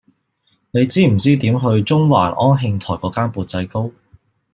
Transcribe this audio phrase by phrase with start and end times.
[0.71, 3.91] 你知唔知點去中環安慶台嗰間缽仔糕